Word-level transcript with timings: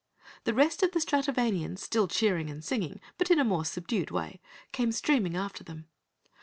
The 0.45 0.53
rest 0.55 0.81
of 0.81 0.93
the 0.93 0.99
Stratovanians, 0.99 1.77
still 1.77 2.07
cheering 2.07 2.49
and 2.49 2.65
singing, 2.65 2.99
but 3.19 3.29
in 3.29 3.37
a 3.37 3.43
more 3.45 3.63
subdued 3.65 4.09
way, 4.09 4.41
came 4.71 4.91
streaming 4.91 5.37
after 5.37 5.63
them. 5.63 5.85